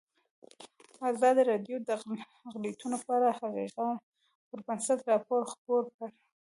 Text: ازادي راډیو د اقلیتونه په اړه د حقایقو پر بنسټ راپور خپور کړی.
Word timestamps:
ازادي 1.11 1.41
راډیو 1.51 1.77
د 1.87 1.89
اقلیتونه 2.49 2.97
په 3.05 3.11
اړه 3.17 3.27
د 3.31 3.35
حقایقو 3.37 3.89
پر 4.47 4.59
بنسټ 4.67 4.99
راپور 5.11 5.41
خپور 5.53 5.83
کړی. 5.97 6.15